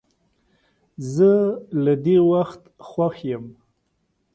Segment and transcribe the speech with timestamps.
[1.13, 1.31] زه
[1.83, 3.45] له دې وخت خوښ یم.